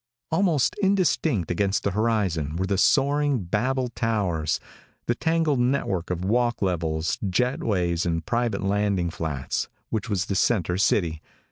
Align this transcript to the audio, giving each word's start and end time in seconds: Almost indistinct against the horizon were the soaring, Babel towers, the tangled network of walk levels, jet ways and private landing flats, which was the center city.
Almost 0.31 0.73
indistinct 0.81 1.51
against 1.51 1.83
the 1.83 1.91
horizon 1.91 2.55
were 2.55 2.65
the 2.65 2.79
soaring, 2.79 3.43
Babel 3.43 3.89
towers, 3.89 4.59
the 5.05 5.13
tangled 5.13 5.59
network 5.59 6.09
of 6.09 6.25
walk 6.25 6.63
levels, 6.63 7.19
jet 7.29 7.63
ways 7.63 8.03
and 8.03 8.25
private 8.25 8.63
landing 8.63 9.11
flats, 9.11 9.69
which 9.91 10.09
was 10.09 10.25
the 10.25 10.33
center 10.33 10.75
city. 10.79 11.21